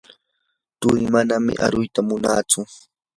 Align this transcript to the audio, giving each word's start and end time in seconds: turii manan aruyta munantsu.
turii 0.79 1.09
manan 1.13 1.45
aruyta 1.65 1.99
munantsu. 2.07 2.59